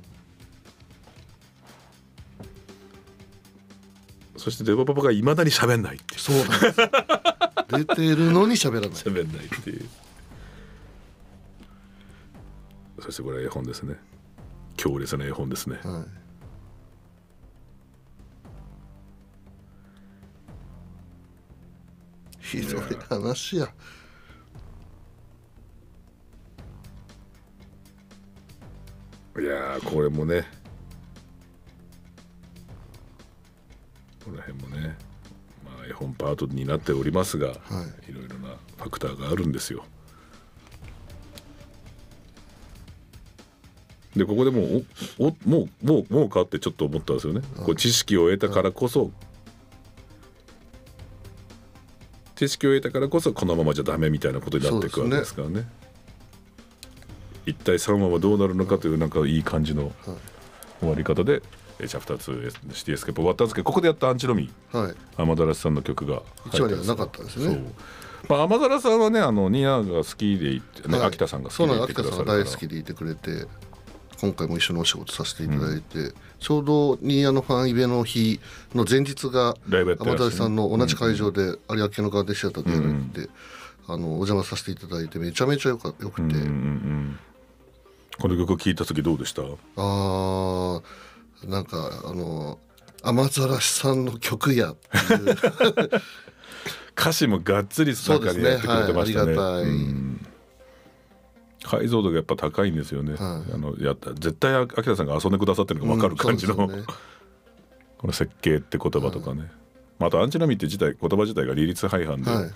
[4.37, 6.77] そしてデバパパがいまだに喋んないってそうなんです
[7.69, 8.91] 出てるのに喋らない。
[8.91, 9.89] 喋んないっていう。
[13.01, 13.97] そしてこれは絵本ですね
[14.83, 15.79] 強烈な絵本ですね。
[15.85, 16.05] は
[22.41, 22.45] い。
[22.45, 23.73] ひどい話や。
[29.39, 30.49] いやーこれもね。
[34.25, 34.97] この辺もね、
[35.65, 37.55] まあ、絵本パートになっておりますが、、は
[38.09, 38.13] い。
[38.13, 39.85] ろいろなファクターがあるんですよ。
[44.17, 44.87] でここでもう
[45.19, 47.41] おおもうもうもうかってちょっと思ったんですよね。
[47.57, 49.11] こう知識を得たからこそ、
[52.37, 55.67] 知識を得たからこそこのままじゃダメみたいなことになっていくわけですからね。
[57.47, 59.93] 一体3話はどうなるのかというなんかいい感じの
[60.81, 61.43] 終わり方で、
[61.79, 64.95] えチャプター2シティエスケープ終わったんですけどここでやったアンチロミはい。
[65.17, 67.59] 雨ざらしさんの曲が一話にはなかったんですね。
[68.29, 71.07] まあ、雨ざらさんはねあのニアが好きでいて、ねはい。
[71.09, 73.47] 秋田さんが好きでいて秋田さんがくださるから大好きでいてくれて
[74.23, 78.39] 今回も一緒にお仕事させていただいて、ちょうどニーヤのファンイベの日
[78.73, 82.93] の前日が天達さんの同じ会場で有明のガーデンシアターでやられ
[83.27, 83.29] て、
[83.89, 87.19] あのお邪魔させていただいてめちゃめちゃよかよくて、うんうんうん
[88.21, 89.43] この曲聴いた時どうでした？
[89.43, 90.83] あー
[91.49, 92.59] なんかあの
[93.03, 94.75] 雨ざらしさんの曲や
[96.97, 99.35] 歌詞もがっつり中にやってくれてましたね。
[99.35, 99.63] はい。
[99.63, 99.65] ありがたい。
[99.65, 100.12] うん
[101.63, 103.53] 解像度がやっぱ高いんですよね、はい。
[103.55, 106.83] あのやった絶対秋田さんが遊んでくださってるのが分かる感じの、うんね。
[107.99, 109.51] この設計って言葉とかね、
[109.99, 112.51] まあ、あとアンチナミって自体言葉自体が利率廃反で、はい。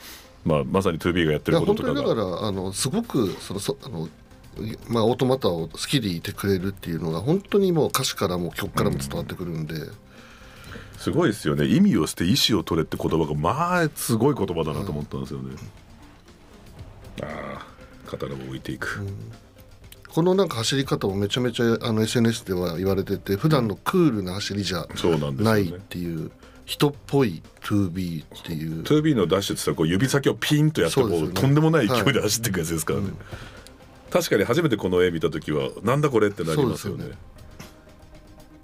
[0.45, 2.03] まあ、まさに 2B がやってることとかが。
[2.03, 4.09] だからあのすごくそのそあの
[4.88, 9.75] まあオートマタを好きでいてくれるっていうのが本当にもう歌詞からも曲からも伝わってくるんで、
[10.99, 11.66] すごいですよね。
[11.66, 15.57] 意味を捨て意思を取れって言葉がまあすごい言葉だなと思ったんですよね、
[17.23, 17.27] あ
[17.61, 17.76] あ
[18.07, 19.07] 刀も置いていく、
[20.09, 26.31] このなんか走り方もめちゃめちゃあの SNS では言われてて普段のクールな走りじゃそうないっていう
[26.64, 28.83] 人っぽい 2B っていう。
[28.83, 31.29] 2B のダッシュって言ったらこう指先をピンとやってこうね。
[31.29, 33.11] とんでもない勢いで走っていくやつですからね、
[34.11, 37.05] 確かに初めてこの絵見た時はなんだこれってなりますよね。
[37.05, 37.19] です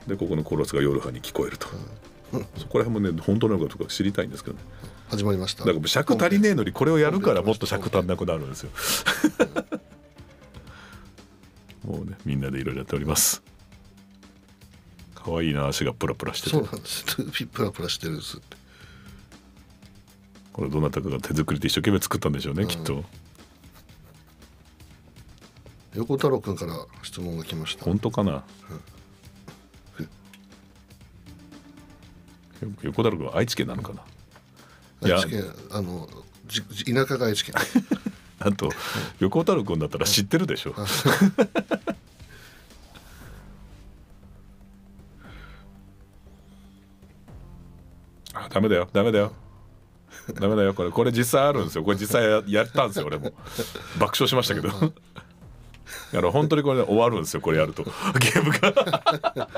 [0.09, 1.69] でここのコーラスが夜派に聞こえると、
[2.59, 4.63] そこら辺もね本当なのかとか知りたいんですけどね
[5.13, 5.67] 始まりました。
[5.67, 8.71] だから尺足りねえのにこれをやるからもっと尺足んなくなるんですよ。
[11.85, 13.43] もうねみんなでいろいろやっております。
[15.15, 16.57] 可愛いな足がプラプラしてて。
[16.57, 17.05] そうなんです。
[17.05, 18.41] 2B プラプラしてるんです
[20.55, 23.05] これどなたかが手作りで一生懸命作ったんでしょうね、きっと。
[25.95, 27.85] 横太郎君から質問が来ました。
[27.85, 28.45] 本当かな、
[32.83, 34.03] 横太郎君は愛知県なのかな？
[35.03, 36.09] 愛知県あの
[36.49, 37.55] 田舎が愛知県。
[38.39, 38.71] あと
[39.21, 40.75] 横太郎君だったら知ってるでしょ。
[48.35, 49.33] あダメだよダメだよ。
[50.35, 50.91] ダメだよこれ。
[50.91, 51.85] これ実際あるんですよ。
[51.85, 53.33] これ実際ややったんですよ俺も。
[53.99, 54.69] 爆笑しましたけど。
[54.69, 54.91] あ。
[56.21, 57.85] の本当にこれ、ね、終わるんですよこれやると。
[57.85, 59.49] ゲームが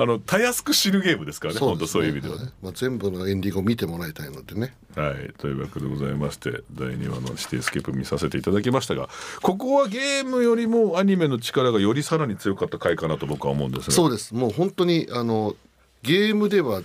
[0.00, 4.74] あのたやすく死ぬゲームですからね本当そういう意味ではね、はいまあ、全部のエンディングを見てもらいたいのでね。
[4.96, 9.10] はい、というわけでございまして第2話の「シティスケープ」見させていただきましたが
[9.42, 13.94] ここはゲームよりもアニメの力がよりさらに強かった回かなと僕は思うんですね。
[13.94, 14.34] そうです。
[14.34, 15.54] もう本当にあの
[16.02, 16.80] ゲームでは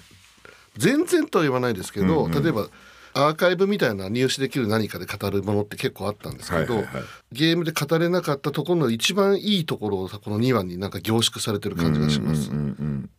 [0.75, 2.67] 全然とは言わないですけど、例えば
[3.15, 7.03] アーカイブみたいな入手できる何かで語るものって結構あったんですけど、はいはいはい。
[7.31, 12.51] ゲームで語れなかったところの一番いいところをこの2話になんか凝縮されてる感じがします。
[12.51, 13.09] うんうん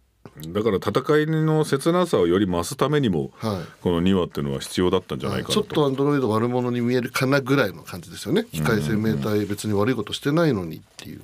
[0.52, 3.82] だから戦いの切なさをより増すためにも、はい。
[3.82, 5.62] この2話っていうのは必要だったんじゃないかなと。
[5.62, 8.44] ちょっとアンドロイド悪者に見えるかなぐらいの感じですよね。
[8.52, 11.22] 機械生命体別に悪いことしてないのにっていう、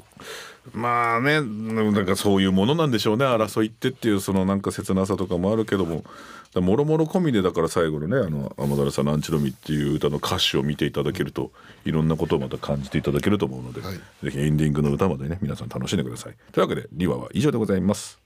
[0.72, 6.04] まあねなんかそういうものなんでしょうね争いってっていうそのなんか切なさとかもあるけども
[6.54, 11.50] もろもろ込みでだから最後のねあの天ださんの「アンチのみ」っていう歌の歌詞を見ていただけると
[11.84, 16.34] いろんなことをまた感じていただけると思うので、はいぜひエンディングの歌までね皆さん楽しんでください。
[16.52, 18.22] というわけで2話は以上でございます。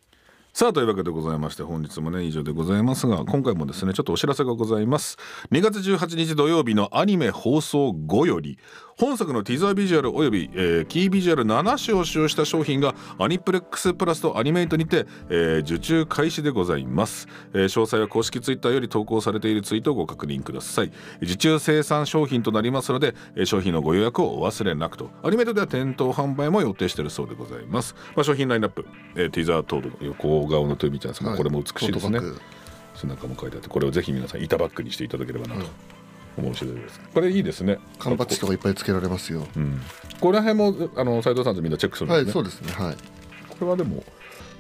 [0.56, 5.18] さあというわけでございまして本日もね以上でございますが今回もですねちょっとお知らせがございます
[5.52, 8.58] 2月18日土曜日のアニメ放送後より
[8.98, 20.92] 本作のティザービジュアルおよび、えーキービジュアル7種を使用した商品がアニプレックスプラスとアニメイトにて、えー受注開始でございます、えー詳細は公式ツイッターより投稿されているツイートをご確認ください。
[21.20, 25.10] 受注生産商品となりますので、えー商品のご予約をお忘れなくと。
[25.22, 31.38] アニメイトでは店頭販売も予定しているそうでございます、まあ、商品ラインナップ、えーティザー等の横顔のトゥービーちゃんですが、はい。
[31.38, 32.20] これも美しいですね。
[32.94, 35.60] 背中も書いてあってこれをぜひ皆さん板バッグにしていただければなと。
[35.60, 35.68] 思
[36.42, 37.00] う次第です。
[37.12, 37.78] これいいですね。
[37.98, 39.80] 缶バッジとかいっぱいつけられますよ、うん、
[40.20, 42.72] この辺もあの斉藤さんとみんなチェックするんですね、はいそうですね。
[42.72, 42.96] はい。
[43.48, 44.04] これはでも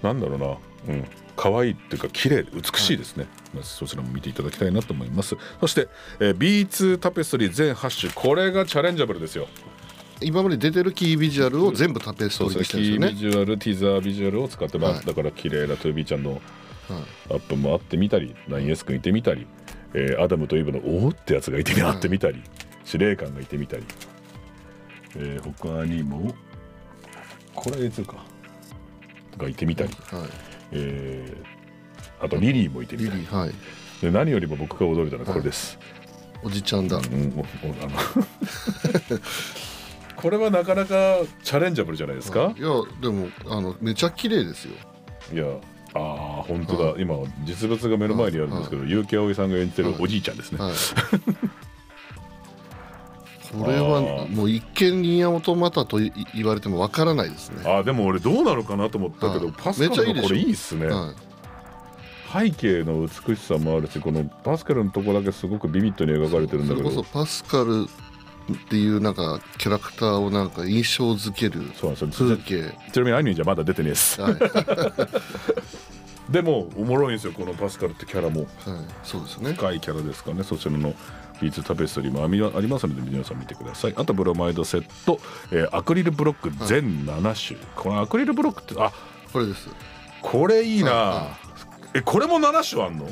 [0.02, 0.94] なんだろうな。
[0.94, 1.04] うん。
[1.36, 5.36] 可愛いっていうか綺麗で美しいですね、まずそちらも見ていただきたいなと思います。
[5.60, 9.46] そして、えー、B2 タペストリー全8種これがチャレンジャブルですよ。
[10.22, 13.24] 今まで出てるキービジュアルを全部タペストリーにしてキーるんです。
[13.24, 15.06] よねビジュアルティザービジュアルを使ってます、はい。
[15.06, 16.40] だから綺麗なトゥービーちゃんのはい。
[17.32, 19.46] アップもあってみたり 9S 君いてみたり、
[19.98, 22.42] えーアダムとイブのおおってやつがいてみあってみたり、
[22.84, 23.84] 司令官がいてみたり、
[25.16, 26.34] えー他にも
[27.54, 28.24] これ A2 か。
[29.38, 30.28] がいてみたり、はい。
[30.72, 33.26] えーあとリリーもいてみたり。
[33.26, 33.52] はい。
[34.00, 35.78] で何よりも僕が驚いたのはこれです、
[36.42, 37.44] おじちゃんだ、うんおお
[37.82, 37.96] あの
[40.16, 42.68] これはなかなかチャレンジャブルじゃないですか、いや
[43.00, 44.72] でもあのめちゃ綺麗ですよ。
[45.32, 45.44] いや
[45.94, 50.74] あー本当だ、今実物が目の前にあるんですけど、結城葵さんが演じてるおじいちゃんですね、はい。
[53.58, 57.62] これはもう一見ニアオトマタとい言われてもわからないですね。
[57.64, 59.54] あーでも俺どうなのかなと思ったけど、はい。
[59.56, 61.14] パスカルのこれいいっすね、は
[62.32, 66.90] 背景の美しさもあるしこのパスカルのとこだけすごくビビッドに描かれてるんい、そだけど。
[66.90, 67.86] れこそパスカル
[68.52, 72.28] っていうなんかキャラクターをなんか印象づけるそうなんですよ。
[72.30, 74.20] 風景、ちなみにアニメじゃまだ出てねえです。
[74.20, 74.34] はい
[76.30, 78.40] でもおもろいんですよこのパスカルってキャラも。
[78.40, 78.48] はい、
[79.04, 79.52] そうですね。
[79.52, 80.42] 深いキャラですかね。
[80.42, 80.92] そちらの
[81.40, 83.94] ビーツタペストリーもありますので皆さん見てください。
[83.96, 85.20] あとブロマイドセット、
[85.52, 88.92] えーアクリルブロック全7種、このアクリルブロックってあ
[89.32, 89.68] これです。
[90.22, 91.36] これいいな、は
[91.94, 93.06] えこれも7種あんの？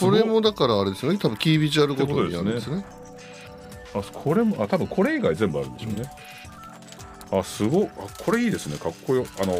[0.00, 1.18] これもだからあれですよね。
[1.18, 2.84] 多分キービジュアルごとにあるんですね。
[3.94, 6.10] あこれもあ多分これ以外全部あるんでしょうね、
[7.32, 8.76] あすごいあこれいいですね。
[8.76, 9.24] かっこよ。
[9.40, 9.58] あの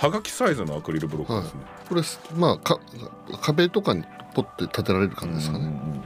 [0.00, 2.80] はがきサイズのアクリルブロックですね、これすまあか
[3.42, 4.02] 壁とかに
[4.34, 6.02] ポッて立てられる感じですかね、うんうん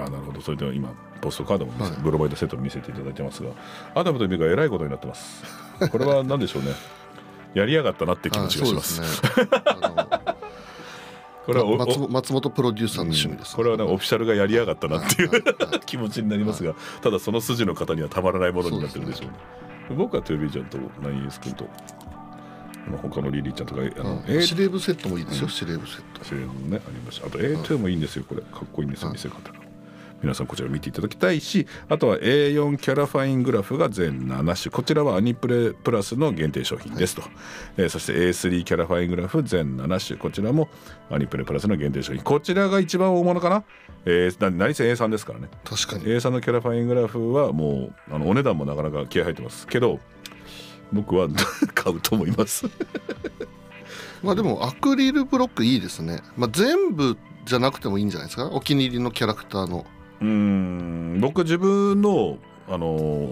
[0.00, 0.04] うん。
[0.04, 0.40] あなるほど。
[0.40, 1.92] それでは今ポストカードもはい。
[2.02, 3.50] ブロマイドセットも見せていただいてますが
[3.94, 5.44] アダムとミがえらいことになってます。
[5.92, 6.72] これは何でしょうね。
[7.54, 9.00] やりやがったなって気持ちがします。
[9.40, 9.48] ね。
[9.52, 10.36] あ
[11.46, 19.34] これは松松本プロデューサーの趣味です、これはねオフィシャルがやりやがったなっていうはいはいはい 気持ちになりますが、ただその筋の方にはたまらないものになってるでしょうね
[19.90, 21.68] 僕はトゥービーちゃんとナインエース君と
[23.02, 24.36] 他のリリーちゃんとかあの、うん。
[24.36, 26.24] A 司令部セットもいいですよ、司令部セット。
[26.24, 28.42] シレーのねありましたあと A2 もいいんですよこれ。
[28.42, 29.63] かっこいいんですよ見せ方が
[30.24, 34.72] 皆さんこちら見ていただきたいしあとは A4 キャラファイングラフが全7種。
[34.72, 37.22] こちらはアニプレプラスの限定商品ですと、
[37.76, 40.18] えーそして A3 キャラファイングラフ全7種。
[40.18, 40.68] こちらも
[41.10, 42.22] アニプレプラスの限定商品。
[42.22, 43.64] こちらが一番大物かな、
[44.06, 45.48] えー、な何せ A3 ですからね。
[45.62, 46.10] 確かに。
[46.10, 49.66] A さんのキャラファイングラフはもうあのお値段もなかなか気合入ってます。
[49.66, 50.00] けど
[50.90, 51.28] 僕は
[51.74, 52.66] 買うと思います。
[54.22, 58.46] まあでもアクリルブロックいいですね、まあ、全部じゃなくてもいいんじゃないですか？
[58.46, 59.84] お気に入りのキャラクターの
[60.20, 61.18] うーん。
[61.20, 62.86] 僕自分のあの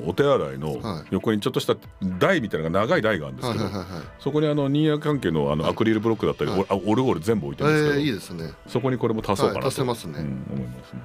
[0.06, 1.06] お手洗いのはい。
[1.10, 1.74] 横にちょっとした
[2.18, 3.64] 台みたいなのが長い台があるんですけど、
[4.18, 8.52] そこにあのニーヤ関係のあのアクリルブロックだったり、オルゴール全部置いてえるんですけど、ー、いいですね。
[8.66, 10.18] そこにこれも足そうかなと、はい足せますね。
[10.18, 11.00] うん思いますね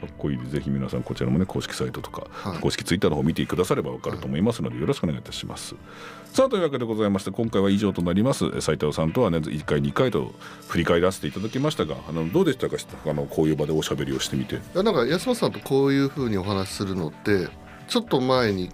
[0.00, 0.38] かっこいい。
[0.38, 2.60] でぜひ皆さんこちらもね公式サイトとか、はい。
[2.60, 5.74] 公式ツイッターの方見てくださればわかると思いますので、よろしくお願いいたします。
[6.32, 8.46] さあというわけでございまして今回は以上となります。
[8.54, 10.34] え斉藤さんとはね1回2回と
[10.68, 12.76] 振り返らせていただきましたがあのどうでしたか
[13.06, 14.56] あのこういう場でおしゃべりをしてみて。
[14.56, 17.48] いやなんか安本さんとこういうふうにお話しするのって
[17.88, 18.70] ちょっと前に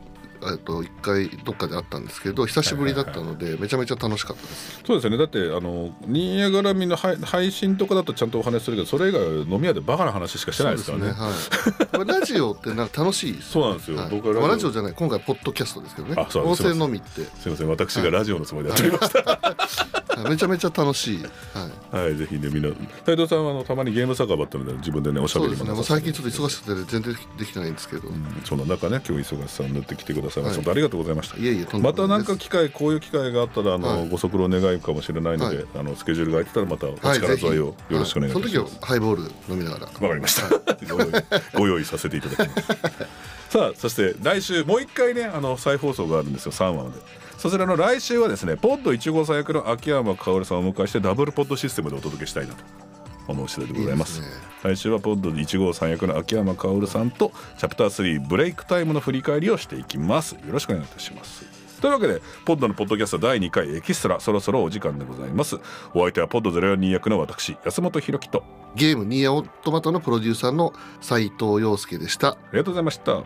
[0.50, 4.82] えっと一回どっかであったんですけど久しぶりだったのでめちゃめちゃ楽しかったです。
[4.86, 5.18] そうですよね。
[5.18, 11.12] だってあのニーヤ絡みの配配信とかだとちゃんとお話しするけどそれ以外は飲み屋でバカな話しかしてないですからね。
[11.12, 11.32] はい。
[11.92, 13.32] まあラジオってなんか楽しい。
[13.32, 14.10] ですそうなんですよ、はい。
[14.10, 14.92] 僕はまあラジオじゃない。
[14.94, 16.14] 今回ポッドキャストですけどね。
[16.18, 17.22] あそう音声のみって。
[17.40, 17.68] すいません。
[17.68, 19.18] 私がラジオのつもりでやっておりました。
[19.22, 19.92] はい。
[20.28, 21.18] めちゃめちゃ楽しい、
[21.92, 22.74] はい、はい、ぜひね、みんな、
[23.04, 25.84] 斉藤さんはあのたまにゲーム酒場ってので、自分でね、おしゃべりもそうですね。
[25.84, 31.36] 最近ちょっと忙しくて全然できてないんですけど、うんその中ね、今日忙しさになってきてくださいました、はいありがとうございました。
[31.38, 38.46] いえいえまたもなですないんか機会、こういう機会があったら、あの、はいご足労願うかもしれないので、はいあのスケジュールが空いてたら、またおはい力添えをよろしくお願いします。
[38.46, 40.48] はその時はハイボール飲みながらわかりました。
[41.58, 42.68] ご用意させていただきます。
[43.50, 46.96] さあ、そして来週もう一回ね、あの再放送があるんですよ、3話まで。
[47.36, 52.62] そちらの来週はですね、ポッド1号さん役の秋山薫さんをお迎えして、ダブルポッドシステムでお届けしたいなと
[53.26, 60.36] 思う次第でございますね来週はポッド1号さん役の秋山薫さんとチャプター3ブレイクタイムの振り返りをしていきます。
[60.36, 61.44] よろしくお願いいたします。
[61.80, 65.56] というわけでポッドのポッドキャスト第2回エキストラそろそろお時間でございます。
[65.94, 68.44] お相手はポッド042役の私安本博樹と。
[68.76, 72.28] ゲームニーヤオートマトのプロデューサーの斉藤陽介でした。
[72.28, 73.24] ありがとうございました。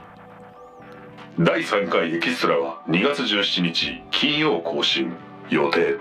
[1.39, 5.13] 第3回エキストラは2月17日金曜更新
[5.51, 5.99] 予定